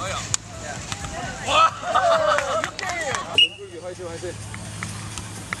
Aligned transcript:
어여. 0.00 0.14
와! 1.46 1.70
몸풀기 3.38 3.78
화이팅 3.82 4.08
화이팅. 4.08 4.32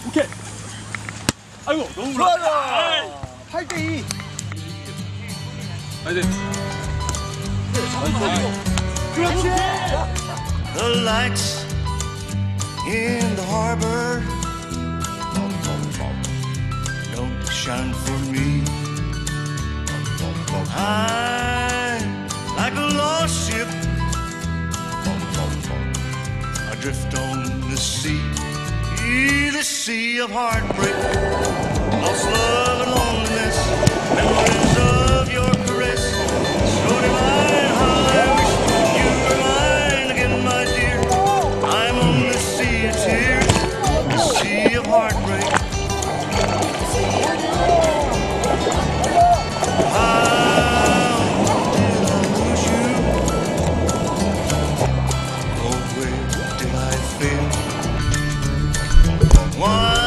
오케이. 0.08 0.24
아이고 1.66 1.90
너무 1.94 2.14
좋아. 2.14 2.36
8대 3.52 3.78
2. 3.78 4.04
화이팅. 6.04 6.30
그렇지. 9.14 9.42
The 10.74 10.86
lights 11.04 11.66
in 12.86 13.36
the 13.36 13.44
harbor 13.44 14.22
don't 17.12 17.48
shine 17.50 17.92
for 17.92 18.16
Drift 26.80 27.14
on 27.14 27.42
the 27.68 27.76
sea, 27.76 28.18
the 29.50 29.62
sea 29.62 30.18
of 30.18 30.30
heartbreak. 30.30 31.99
one. 59.60 59.99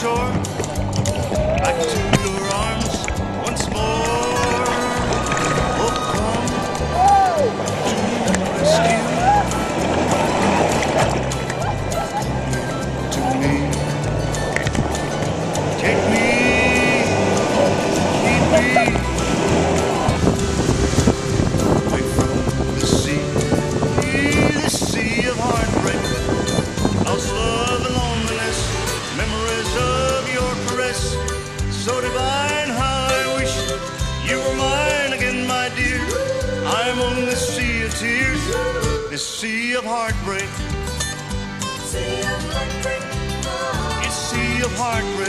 shore, 0.00 0.32
back 1.60 1.76
to 1.78 2.22
your 2.22 2.54
arms. 2.54 2.89
this 39.10 39.26
sea 39.26 39.74
of 39.74 39.84
heartbreak. 39.84 40.48
Sea 41.82 42.20
of 42.20 42.52
heartbreak. 42.54 43.02
It's 44.06 44.14
sea 44.14 44.62
of 44.62 44.72
heartbreak. 44.76 45.19